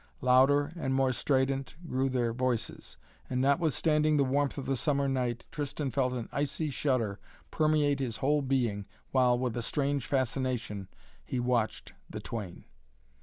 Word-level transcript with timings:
Louder 0.21 0.73
and 0.75 0.95
more 0.95 1.11
strident 1.11 1.75
grew 1.87 2.09
their 2.09 2.33
voices, 2.33 2.97
and, 3.29 3.39
notwithstanding 3.39 4.17
the 4.17 4.23
warmth 4.23 4.57
of 4.57 4.65
the 4.65 4.75
summer 4.75 5.07
night, 5.07 5.45
Tristan 5.51 5.91
felt 5.91 6.13
an 6.13 6.27
icy 6.31 6.71
shudder 6.71 7.19
permeate 7.51 7.99
his 7.99 8.17
whole 8.17 8.41
being 8.41 8.87
while, 9.11 9.37
with 9.37 9.55
a 9.55 9.61
strange 9.61 10.07
fascination, 10.07 10.87
he 11.23 11.39
watched 11.39 11.93
the 12.09 12.19
twain. 12.19 12.65